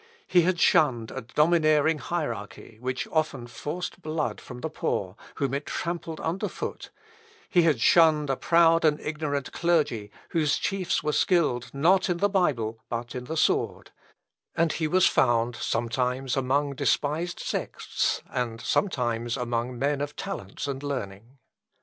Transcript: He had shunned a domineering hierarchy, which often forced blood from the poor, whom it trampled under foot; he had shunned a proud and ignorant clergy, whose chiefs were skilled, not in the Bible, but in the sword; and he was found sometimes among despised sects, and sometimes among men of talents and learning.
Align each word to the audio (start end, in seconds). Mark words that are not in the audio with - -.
He 0.25 0.41
had 0.41 0.59
shunned 0.59 1.11
a 1.11 1.21
domineering 1.21 1.99
hierarchy, 1.99 2.79
which 2.79 3.07
often 3.11 3.45
forced 3.45 4.01
blood 4.01 4.41
from 4.41 4.61
the 4.61 4.69
poor, 4.71 5.15
whom 5.35 5.53
it 5.53 5.67
trampled 5.67 6.19
under 6.21 6.47
foot; 6.47 6.89
he 7.47 7.61
had 7.61 7.79
shunned 7.79 8.27
a 8.31 8.35
proud 8.35 8.83
and 8.83 8.99
ignorant 8.99 9.51
clergy, 9.51 10.09
whose 10.29 10.57
chiefs 10.57 11.03
were 11.03 11.13
skilled, 11.13 11.71
not 11.71 12.09
in 12.09 12.17
the 12.17 12.29
Bible, 12.29 12.79
but 12.89 13.13
in 13.13 13.25
the 13.25 13.37
sword; 13.37 13.91
and 14.55 14.73
he 14.73 14.87
was 14.87 15.05
found 15.05 15.55
sometimes 15.55 16.35
among 16.35 16.73
despised 16.73 17.39
sects, 17.39 18.23
and 18.31 18.59
sometimes 18.59 19.37
among 19.37 19.77
men 19.77 20.01
of 20.01 20.15
talents 20.15 20.65
and 20.67 20.81
learning. 20.81 21.37